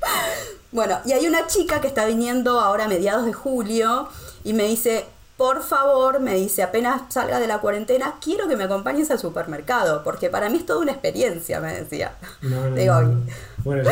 [0.72, 4.08] bueno, y hay una chica que está viniendo ahora a mediados de julio
[4.44, 5.06] y me dice,
[5.36, 10.02] por favor, me dice, apenas salga de la cuarentena, quiero que me acompañes al supermercado,
[10.02, 12.16] porque para mí es toda una experiencia, me decía.
[12.40, 13.24] No, no,
[13.66, 13.82] Bueno,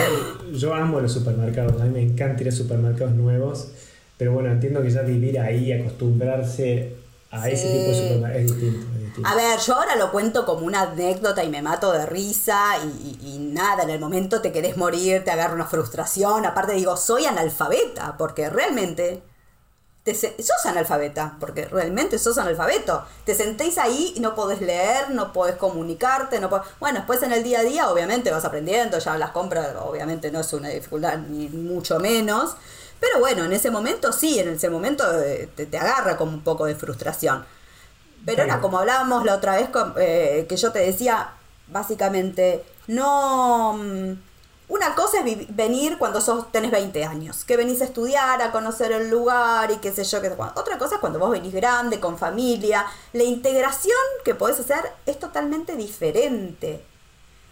[0.52, 3.70] yo, amo los supermercados, a mí me encanta ir a supermercados nuevos,
[4.16, 6.94] pero bueno, entiendo que ya vivir ahí, acostumbrarse
[7.32, 8.86] a ese tipo de supermercados es distinto,
[9.24, 13.18] A ver, yo ahora lo cuento como una anécdota y me mato de risa y,
[13.34, 17.24] y, nada, en el momento te querés morir, te agarra una frustración, aparte digo, soy
[17.24, 19.24] analfabeta, porque realmente
[20.04, 23.04] te, sos analfabeta, porque realmente sos analfabeto.
[23.24, 27.42] Te sentéis ahí y no podés leer, no podés comunicarte, no Bueno, después en el
[27.42, 31.48] día a día obviamente vas aprendiendo, ya las compras obviamente no es una dificultad ni
[31.48, 32.54] mucho menos,
[33.00, 36.66] pero bueno, en ese momento sí, en ese momento eh, te, agarra como un poco
[36.66, 37.44] de frustración.
[38.26, 41.32] Pero era como hablábamos la otra vez, eh, que yo te decía,
[41.68, 44.12] básicamente, no mm,
[44.66, 48.92] una cosa es venir cuando sos, tenés 20 años, que venís a estudiar, a conocer
[48.92, 50.22] el lugar y qué sé yo.
[50.22, 52.86] Qué, otra cosa es cuando vos venís grande, con familia.
[53.12, 56.82] La integración que podés hacer es totalmente diferente.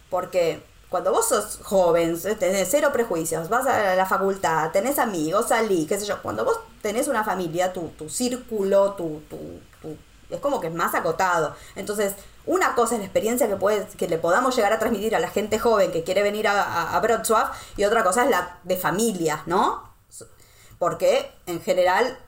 [0.09, 5.89] Porque cuando vos sos joven, tenés cero prejuicios, vas a la facultad, tenés amigos, salís,
[5.89, 6.23] qué sé yo.
[6.23, 9.21] Cuando vos tenés una familia, tu, tu círculo, tu,
[10.31, 11.55] es como que es más acotado.
[11.77, 12.15] Entonces,
[12.47, 15.29] una cosa es la experiencia que, puede, que le podamos llegar a transmitir a la
[15.29, 17.03] gente joven que quiere venir a, a,
[17.77, 19.91] y otra cosa es la de familia, ¿no?
[20.79, 22.19] Porque en general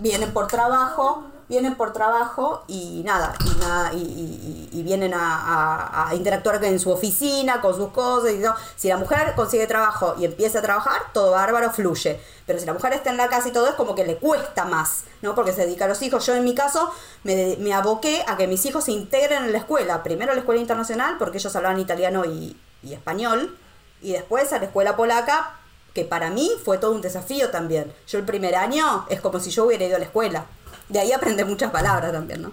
[0.00, 6.78] vienen por trabajo vienen por trabajo y nada, y, nada, y, vienen a, interactuar en
[6.78, 8.32] su oficina, con sus cosas.
[8.32, 8.42] Y
[8.76, 12.20] Si la mujer consigue trabajo y empieza a trabajar, todo bárbaro, fluye.
[12.46, 14.64] Pero si la mujer está en la casa y todo es como que le cuesta
[14.64, 15.34] más, ¿no?
[15.34, 16.24] Porque se dedica a los hijos.
[16.26, 16.92] Yo en mi caso
[17.24, 20.02] me, me aboqué a que mis hijos se integren en la escuela.
[20.02, 23.56] Primero a la escuela internacional, porque ellos hablaban italiano y, y español.
[24.00, 25.56] Y después a la escuela polaca,
[25.94, 27.92] que para mí fue todo un desafío también.
[28.06, 30.46] Yo el primer año es como si yo hubiera ido a la escuela.
[30.88, 32.52] De ahí aprende muchas palabras también, ¿no?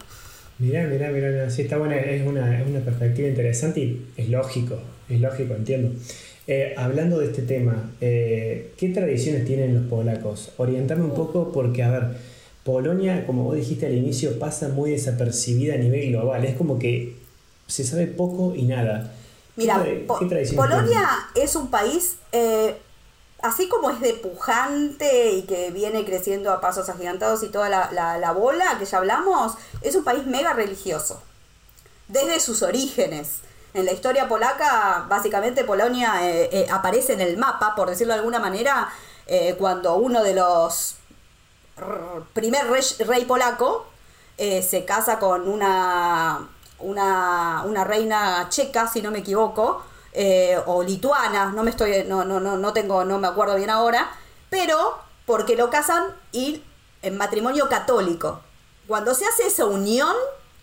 [0.60, 4.78] Mirá, mirá, mirá, sí, está buena, es una, es una perspectiva interesante y es lógico,
[5.10, 5.92] es lógico, entiendo.
[6.46, 10.52] Eh, hablando de este tema, eh, ¿qué tradiciones tienen los polacos?
[10.58, 12.04] Orientarme un poco porque, a ver,
[12.64, 16.46] Polonia, como vos dijiste al inicio, pasa muy desapercibida a nivel global.
[16.46, 17.16] Es como que
[17.68, 19.14] se sabe poco y nada.
[19.56, 19.86] Mira,
[20.56, 22.76] Polonia es un país, eh,
[23.44, 28.18] así como es de pujante y que viene creciendo a pasos agigantados y toda la,
[28.18, 31.22] la bola que ya hablamos, es un país mega religioso.
[32.08, 33.42] Desde sus orígenes
[33.74, 38.20] en la historia polaca, básicamente Polonia eh, eh, aparece en el mapa, por decirlo de
[38.20, 38.94] alguna manera,
[39.26, 40.96] eh, cuando uno de los
[42.34, 42.68] primer
[43.08, 43.88] rey, polaco
[44.38, 46.48] se casa con una,
[46.80, 49.84] una, una, reina checa, si no me equivoco,
[50.66, 54.12] o lituana, no me estoy, no, no, no, no tengo, no me acuerdo bien ahora,
[54.50, 56.64] pero porque lo casan y
[57.02, 58.42] en matrimonio católico.
[58.88, 60.16] Cuando se hace esa unión,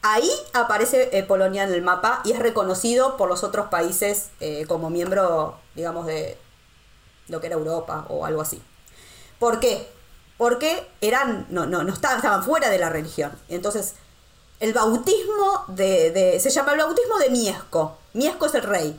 [0.02, 4.64] Ahí aparece eh, Polonia en el mapa y es reconocido por los otros países eh,
[4.66, 6.38] como miembro, digamos, de
[7.28, 8.62] lo que era Europa o algo así.
[9.38, 9.90] ¿Por qué?
[10.38, 13.30] Porque eran, no, no, no estaban, estaban fuera de la religión.
[13.48, 13.94] Entonces,
[14.58, 17.98] el bautismo de, se llama el bautismo de Miesco.
[18.14, 18.98] Miesco es el rey.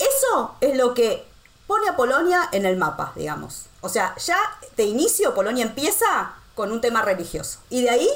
[0.00, 1.24] Eso es lo que
[1.66, 3.66] pone a Polonia en el mapa, digamos.
[3.82, 4.38] O sea, ya
[4.76, 7.60] de inicio Polonia empieza con un tema religioso.
[7.70, 8.10] Y de ahí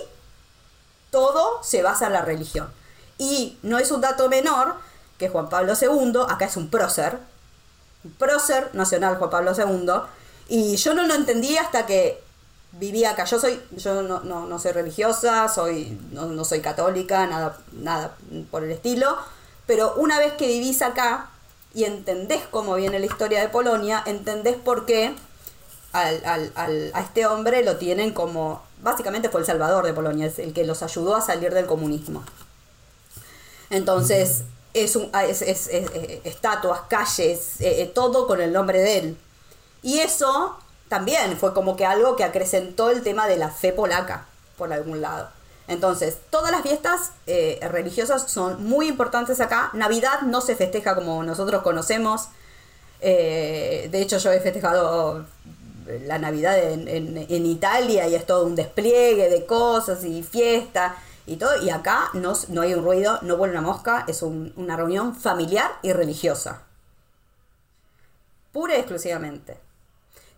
[1.11, 2.68] todo se basa en la religión.
[3.18, 4.75] Y no es un dato menor
[5.18, 7.18] que Juan Pablo II, acá es un prócer,
[8.03, 9.92] un prócer nacional Juan Pablo II,
[10.49, 12.23] y yo no lo entendí hasta que
[12.73, 13.25] vivía acá.
[13.25, 18.16] Yo soy, yo no, no, soy religiosa, soy, no, soy católica, nada, nada
[18.51, 19.16] por el estilo,
[19.66, 21.31] pero una vez que vivís acá
[21.74, 25.14] y entendés cómo viene la historia de Polonia, entendés por qué
[25.92, 30.64] a este hombre lo tienen como básicamente fue el salvador de Polonia, es el que
[30.64, 32.22] los ayudó a salir del comunismo.
[33.70, 34.42] Entonces,
[34.74, 39.18] es, un, es, estatuas, calles, eh, eh, todo con el nombre de él.
[39.82, 40.58] Y eso
[40.88, 44.26] también fue como que algo que acrecentó el tema de la fe polaca,
[44.58, 45.30] por algún lado.
[45.66, 49.70] Entonces, todas las fiestas eh, religiosas son muy importantes acá.
[49.72, 52.29] Navidad no se festeja como nosotros conocemos.
[53.00, 55.27] de hecho, yo he festejado
[56.07, 60.96] la Navidad en, en, Italia y es todo un despliegue de cosas y fiesta
[61.27, 61.62] y todo.
[61.62, 65.70] Y acá no, no hay un ruido, no vuelve una mosca, es una reunión familiar
[65.83, 66.62] y religiosa.
[68.53, 69.63] Pura y exclusivamente.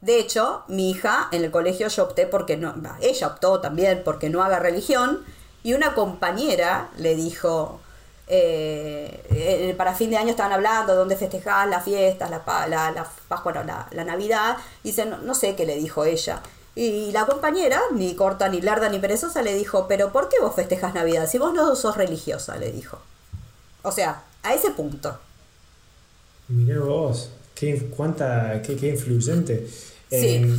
[0.00, 4.30] De hecho, mi hija en el colegio yo opté porque no, ella optó también porque
[4.30, 5.24] no haga religión
[5.62, 7.80] y una compañera le dijo,
[8.28, 13.06] eh, eh, para fin de año estaban hablando de dónde festejar las fiestas, la, la,
[13.28, 14.58] Pascua, la, Navidad.
[14.84, 16.40] Y dice, no, sé qué le dijo ella.
[16.74, 20.54] Y la compañera, ni corta, ni larda, ni perezosa, le dijo, pero ¿por qué vos
[20.54, 21.28] festejas Navidad?
[21.28, 22.98] Si vos no sos religiosa, le dijo.
[23.82, 25.18] O sea, a ese punto.
[26.48, 29.66] Mirá vos, qué, cuánta, qué, qué influyente.
[30.08, 30.36] Sí.
[30.36, 30.56] Em,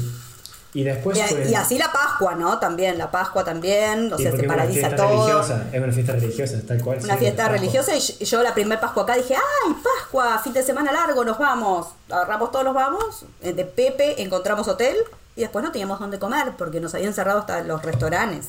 [0.73, 1.17] y después.
[1.49, 2.59] Y, así la Pascua, ¿no?
[2.59, 5.41] También, la Pascua también, o sea, se paraliza todo.
[5.41, 6.99] es una fiesta religiosa, tal cual.
[7.03, 10.39] Una fiesta religiosa, y yo la primer Pascua acá dije, ¡ay, Pascua!
[10.43, 11.87] Fin de semana largo, nos vamos.
[12.09, 14.97] Agarramos todos los vamos, eh, de Pepe encontramos hotel,
[15.35, 18.47] y después no teníamos dónde comer, porque nos habían cerrado hasta los restaurantes.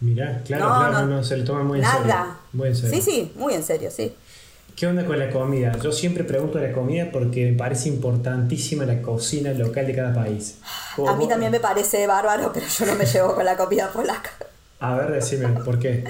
[0.00, 2.06] Mirá, claro, claro, no, se le toma muy en serio.
[2.06, 2.36] Nada.
[2.52, 2.94] Muy en serio.
[2.94, 4.14] Sí, sí, muy en serio, sí.
[4.76, 5.78] ¿Qué onda con la comida?
[5.80, 10.12] Yo siempre pregunto de la comida porque me parece importantísima la cocina local de cada
[10.12, 10.58] país.
[11.06, 14.30] A mí también me parece bárbaro, pero yo no me llevo con la comida polaca.
[14.80, 16.02] A ver, decime, ¿por qué?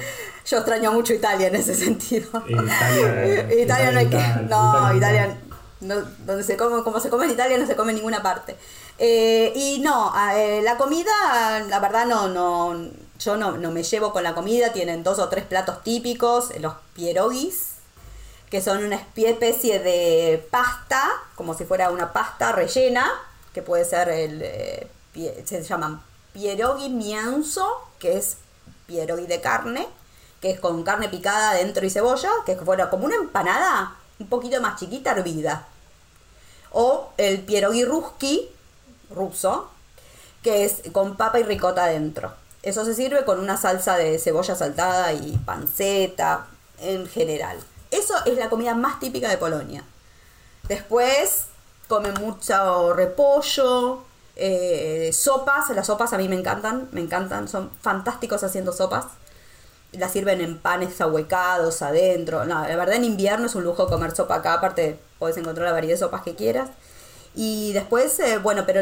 [0.46, 2.26] Yo extraño mucho Italia en ese sentido.
[2.48, 4.22] Italia, Italia, no hay que.
[4.48, 5.36] No, Italia.
[5.82, 8.56] No, donde se come, como se come en Italia, no se come en ninguna parte.
[8.98, 11.12] Eh, y no, eh, la comida,
[11.68, 12.88] la verdad, no, no.
[13.18, 14.72] Yo no, no me llevo con la comida.
[14.72, 17.73] Tienen dos o tres platos típicos, los pierogis
[18.54, 23.12] que son una especie de pasta, como si fuera una pasta rellena,
[23.52, 24.88] que puede ser el, eh,
[25.44, 26.00] se llaman
[26.32, 27.66] pierogi mianzo,
[27.98, 28.36] que es
[28.86, 29.88] pierogi de carne,
[30.40, 34.28] que es con carne picada dentro y cebolla, que es fuera como una empanada un
[34.28, 35.66] poquito más chiquita hervida.
[36.70, 38.52] O el pierogi ruski,
[39.10, 39.68] ruso,
[40.44, 42.32] que es con papa y ricota dentro.
[42.62, 46.46] Eso se sirve con una salsa de cebolla saltada y panceta
[46.78, 47.58] en general.
[47.94, 49.84] Eso es la comida más típica de Polonia.
[50.68, 51.46] Después
[51.86, 54.02] comen mucho repollo,
[54.34, 55.70] eh, sopas.
[55.70, 59.06] Las sopas a mí me encantan, me encantan, son fantásticos haciendo sopas.
[59.92, 62.44] Las sirven en panes ahuecados adentro.
[62.44, 65.72] No, la verdad en invierno es un lujo comer sopa acá, aparte puedes encontrar la
[65.72, 66.70] variedad de sopas que quieras.
[67.36, 68.80] Y después, eh, bueno, pero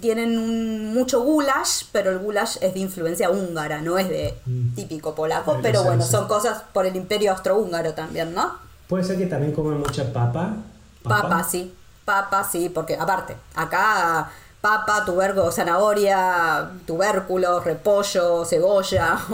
[0.00, 4.74] tienen mucho goulash, pero el goulash es de influencia húngara, no es de mm.
[4.74, 8.54] típico polaco, pero bueno, son cosas por el imperio austrohúngaro también, ¿no?
[8.88, 10.56] Puede ser que también coman mucha papa.
[11.04, 11.72] Papa, sí,
[12.04, 19.18] papa, sí, porque aparte, acá papa, tubérculo, zanahoria, tubérculo, repollo, cebolla.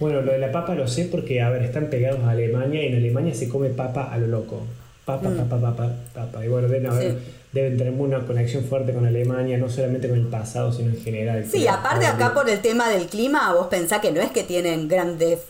[0.00, 2.88] Bueno, lo de la papa lo sé porque, a ver, están pegados a Alemania y
[2.88, 4.66] en Alemania se come papa a lo loco.
[5.04, 5.36] Papa, mm.
[5.36, 6.44] papa, papa, papa.
[6.44, 7.18] Y bueno, deben, haber,
[7.52, 11.46] deben tener una conexión fuerte con Alemania, no solamente con el pasado, sino en general.
[11.50, 14.88] Sí, aparte acá por el tema del clima, vos pensás que no es que tienen
[14.88, 15.40] grandes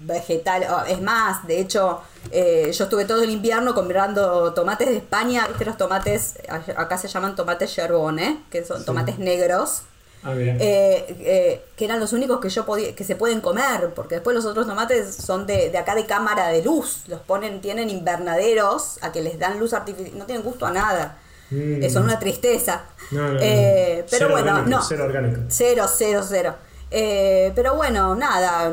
[0.00, 2.00] vegetales, es más, de hecho,
[2.32, 7.08] eh, yo estuve todo el invierno comprando tomates de España, viste los tomates, acá se
[7.08, 9.82] llaman tomates yerbone, que son tomates negros.
[10.24, 14.16] Ah, eh, eh, que eran los únicos que yo podía, que se pueden comer, porque
[14.16, 17.88] después los otros tomates son de, de acá de cámara de luz, los ponen, tienen
[17.88, 21.18] invernaderos a que les dan luz artificial, no tienen gusto a nada.
[21.50, 21.88] Mm.
[21.88, 22.82] Son una tristeza.
[23.40, 24.82] Eh, pero bueno, no.
[24.82, 25.40] Cero orgánico.
[25.48, 26.54] Cero, cero, cero.
[26.90, 28.72] pero bueno, nada,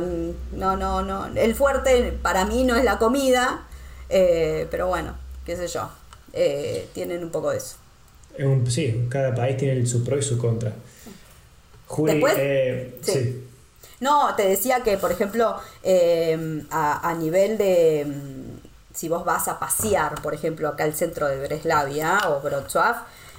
[0.53, 1.27] no, no, no.
[1.35, 3.65] El fuerte para mí no es la comida,
[4.09, 5.89] pero bueno, qué sé yo.
[6.93, 7.75] tienen un poco de eso.
[8.67, 10.73] sí, cada país tiene su pro y su contra.
[11.87, 13.43] Juli, eh, sí.
[13.99, 18.05] No, te decía que, por ejemplo, em, a, nivel de.
[18.95, 22.95] Si vos vas a pasear, por ejemplo, acá al centro de Breslavia o Wrocław,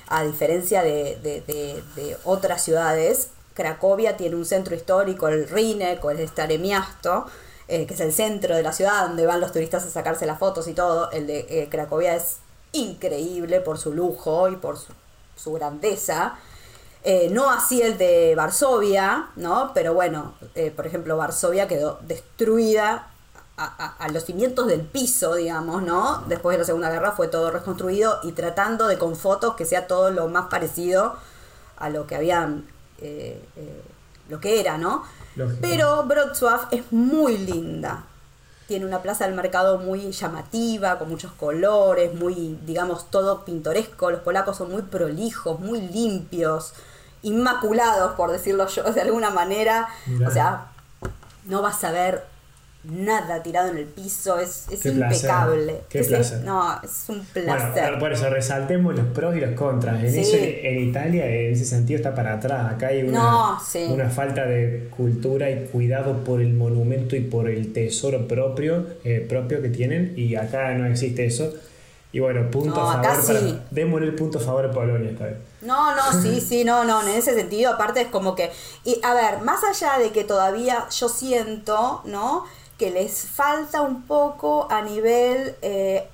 [0.09, 7.27] a diferencia de, otras ciudades, Cracovia tiene un centro histórico, el Rinek o el Staremiasto,
[7.69, 10.39] eh, que es el centro de la ciudad donde van los turistas a sacarse las
[10.39, 11.11] fotos y todo.
[11.11, 12.37] El de eh, Cracovia es
[12.73, 14.77] increíble por su lujo y por
[15.37, 16.39] su grandeza.
[17.09, 19.71] Eh, no así el de Varsovia, ¿no?
[19.75, 23.13] Pero bueno, eh, por ejemplo, Varsovia quedó destruida
[23.57, 26.23] a, los cimientos del piso, digamos, ¿no?
[26.29, 29.87] Después de la Segunda Guerra fue todo reconstruido y tratando de con fotos que sea
[29.87, 31.17] todo lo más parecido
[31.79, 32.67] a lo que habían,
[32.99, 33.43] eh,
[34.29, 35.05] lo que era, ¿no?
[35.61, 38.05] Pero Wrocław es muy linda.
[38.69, 44.11] Tiene una plaza del mercado muy llamativa, con muchos colores, muy, digamos, todo pintoresco.
[44.11, 46.73] Los polacos son muy prolijos, muy limpios
[47.23, 49.89] inmaculados, por decirlo yo de alguna manera.
[50.27, 50.67] O sea,
[51.45, 52.36] no vas a ver
[52.91, 55.81] nada tirado en el piso, es, es impecable.
[55.89, 56.43] Qué placer.
[56.43, 57.83] no, es un placer.
[57.83, 60.03] Bueno, por eso resaltemos los pros y los contras.
[60.03, 62.73] En, en Italia, en ese sentido, está para atrás.
[62.73, 67.73] Acá hay una, una falta de cultura y cuidado por el monumento y por el
[67.73, 71.53] tesoro propio, eh, propio que tienen, y acá no existe eso.
[72.13, 73.23] Y bueno, punto a favor.
[73.23, 73.59] Sí.
[73.71, 75.37] démosle el punto a favor a Polonia esta vez.
[75.61, 78.51] No, no, sí, sí, no, no, en ese sentido, aparte es como que.
[78.85, 82.45] Y a ver, más allá de que todavía yo siento, ¿no?
[82.79, 86.09] Que les falta un poco a nivel eh,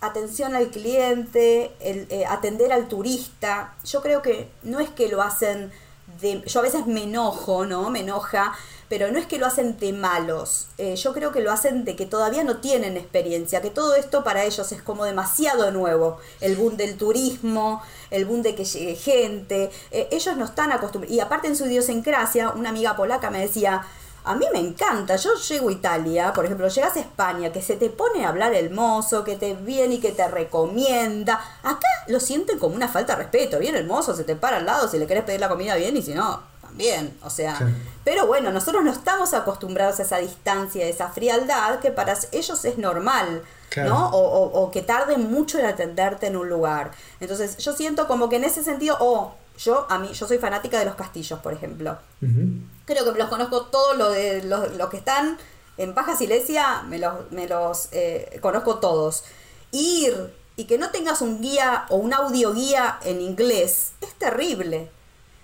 [0.00, 3.74] atención al cliente, eh, atender al turista.
[3.84, 5.72] Yo creo que no es que lo hacen
[6.20, 6.42] de.
[6.46, 7.90] Yo a veces me enojo, ¿no?
[7.90, 8.54] Me enoja
[8.88, 11.96] pero no es que lo hacen de malos, eh, yo creo que lo hacen de
[11.96, 16.56] que todavía no tienen experiencia, que todo esto para ellos es como demasiado nuevo, el
[16.56, 21.48] boom del turismo, el boom de que llegue gente, ellos no están acostumbrados, y aparte
[21.48, 23.84] en su idiosincrasia, una amiga polaca me decía,
[24.26, 27.76] a mí me encanta, yo llego a Italia, por ejemplo, llegas a España, que se
[27.76, 31.40] te pone a hablar el mozo, que te viene y que te recomienda.
[31.62, 33.60] Acá lo sienten como una falta de respeto.
[33.60, 35.96] Viene el mozo, se te para al lado si le querés pedir la comida bien
[35.96, 37.16] y si no, también.
[37.22, 37.56] O sea,
[38.02, 42.64] pero bueno, nosotros no estamos acostumbrados a esa distancia, a esa frialdad, que para ellos
[42.64, 43.42] es normal,
[43.76, 44.10] ¿no?
[44.10, 46.90] O, que tarden mucho en atenderte en un lugar.
[47.20, 50.78] Entonces, yo siento como que en ese sentido, o yo, a mí, yo soy fanática
[50.78, 51.96] de los castillos, por ejemplo.
[52.84, 55.38] Creo que los conozco todos los de los, que están
[55.76, 59.24] en Baja Silesia, me los, me los eh, conozco todos.
[59.72, 64.90] Ir y que no tengas un guía o un audio guía en inglés es terrible.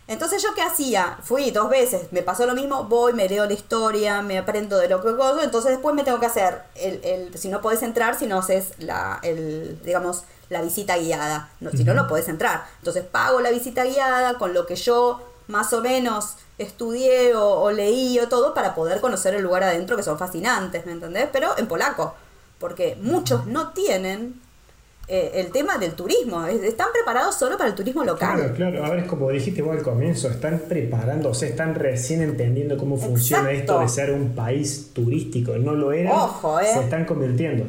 [0.09, 3.53] Entonces yo qué hacía, fui dos veces, me pasó lo mismo, voy, me leo la
[3.53, 7.39] historia, me aprendo de lo que hago, entonces después me tengo que hacer, el, el,
[7.39, 11.83] si no podés entrar, si no haces la, el, digamos, la visita guiada, no, si
[11.85, 12.65] no, no podés entrar.
[12.79, 18.19] Entonces pago la visita guiada con lo que yo más o menos estudié o, leí
[18.21, 21.29] o todo para poder conocer el lugar adentro, que son fascinantes, ¿me entendés?
[21.33, 22.15] Pero en polaco,
[22.59, 24.41] porque muchos no tienen
[25.09, 26.45] eh, el tema del turismo.
[26.47, 28.37] Están preparados solo para el turismo local.
[28.37, 28.85] Claro, claro.
[28.85, 33.81] Ahora es como dijiste vos al comienzo, están preparándose, están recién entendiendo cómo funciona esto
[33.81, 35.57] de ser un país turístico.
[35.59, 36.67] No lo era, Ojo, eh.
[36.73, 37.65] se están convirtiendo.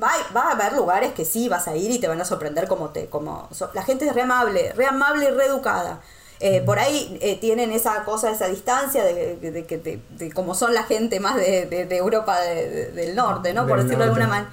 [0.00, 2.68] Va, va, a haber lugares que sí vas a ir y te van a sorprender
[2.68, 6.00] como te, como la gente es re amable, re amable y re educada.
[6.42, 10.84] Eh, por ahí eh, tienen esa cosa, esa distancia de, de, de, como son la
[10.84, 13.66] gente más de, Europa del norte, ¿no?
[13.66, 14.50] Por decirlo de alguna manera.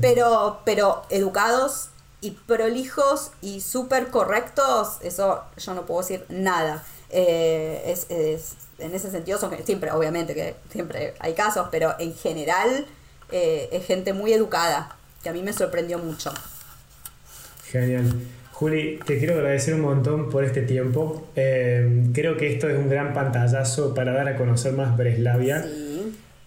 [0.00, 1.88] Pero, pero educados
[2.20, 6.84] y prolijos y súper correctos, eso yo no puedo decir nada.
[7.10, 12.86] Eh, es, en ese sentido son siempre, obviamente que siempre hay casos, pero en general
[13.34, 16.32] es gente muy educada, que a mí me sorprendió mucho.
[17.70, 18.12] Genial.
[18.54, 21.26] Juli, te quiero agradecer un montón por este tiempo.
[21.34, 25.66] Eh, creo que esto es un gran pantallazo para dar a conocer más Breslavia.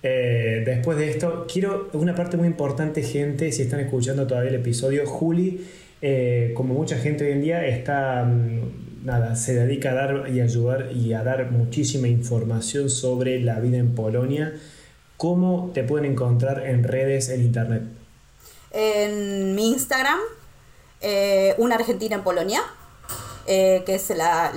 [0.02, 4.56] Eh, después de esto, quiero una parte muy importante, gente, si están escuchando todavía el
[4.56, 5.68] episodio, Juli,
[6.02, 10.40] eh, como mucha gente hoy en día, está, mm, nada, se dedica a dar y
[10.40, 14.54] ayudar y a dar muchísima información sobre la vida en Polonia.
[15.18, 17.82] ¿Cómo te pueden encontrar en redes, en internet?
[18.70, 20.20] En mi Instagram,
[21.02, 22.62] eh, una argentina en Polonia,
[23.48, 24.54] eh, que es la,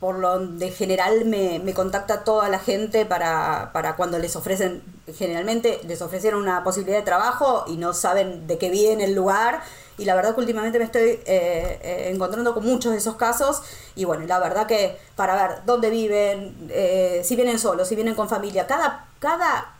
[0.00, 4.82] por lo de general me, me contacta toda la gente para, para, cuando les ofrecen,
[5.16, 9.62] generalmente les ofrecieron una posibilidad de trabajo y no saben de qué viene el lugar.
[9.96, 13.62] Y la verdad que últimamente me estoy eh, encontrando con muchos de esos casos.
[13.96, 16.70] Y bueno, la verdad que para ver dónde viven,
[17.22, 19.76] si vienen solos, si vienen con familia, cada, cada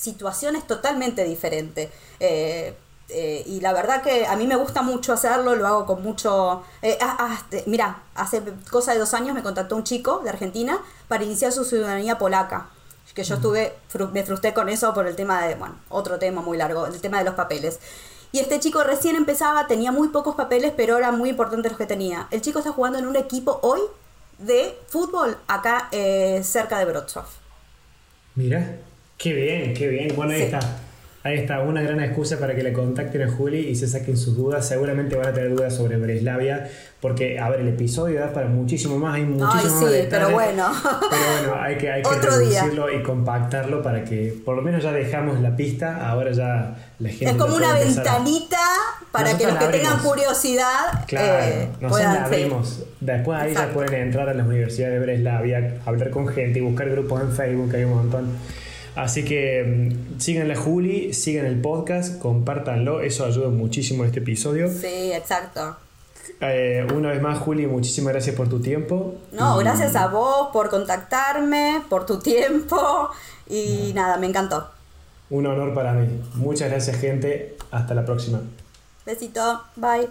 [0.00, 1.90] situación es totalmente diferente.
[3.12, 6.62] Eh, y la verdad que a mí me gusta mucho hacerlo, lo hago con mucho...
[6.80, 8.40] Eh, ah, ah, este, mira, hace
[8.70, 10.78] cosa de dos años me contactó un chico de Argentina
[11.08, 12.68] para iniciar su ciudadanía polaca.
[13.14, 13.74] Que yo estuve,
[14.12, 17.18] me frustré con eso por el tema de, bueno, otro tema muy largo, el tema
[17.18, 17.80] de los papeles.
[18.30, 21.86] Y este chico recién empezaba, tenía muy pocos papeles, pero eran muy importantes los que
[21.86, 22.28] tenía.
[22.30, 23.80] El chico está jugando en un equipo hoy
[24.38, 27.24] de fútbol acá eh, cerca de Wrocław.
[28.36, 28.78] Mira,
[29.20, 30.16] qué bien, qué bien.
[30.16, 30.60] Bueno, ahí está
[31.22, 34.34] Ahí está, una gran excusa para que le contacten a Juli y se saquen sus
[34.38, 34.66] dudas.
[34.66, 38.96] Seguramente van a tener dudas sobre Breslavia, porque, a ver, el episodio da para muchísimo
[38.96, 40.72] más, hay muchísimo Ay, sí, pero bueno.
[41.10, 44.92] Pero bueno, hay que, hay que reducirlo y compactarlo para que por lo menos ya
[44.92, 47.26] dejamos la pista, ahora ya la gente...
[47.26, 48.66] Es como una ventanita
[49.12, 52.82] para que los que tengan curiosidad claro, eh, nosotros la abrimos.
[53.00, 56.88] Después ahí ya pueden entrar a las universidades de Breslavia, hablar con gente y buscar
[56.88, 58.38] grupos en Facebook, hay un montón.
[59.00, 64.20] Así que mm, sigan a Juli, sigan el podcast, compártanlo, eso ayuda muchísimo a este
[64.20, 64.68] episodio.
[64.70, 65.76] Sí, exacto.
[66.42, 69.14] Eh, una vez más, Juli, muchísimas gracias por tu tiempo.
[69.32, 73.08] No, gracias a vos por contactarme, por tu tiempo
[73.48, 74.68] y nada, me encantó.
[75.30, 76.06] Un honor para mí.
[76.34, 77.56] Muchas gracias, gente.
[77.70, 78.42] Hasta la próxima.
[79.06, 79.62] Besito.
[79.76, 80.08] Bye.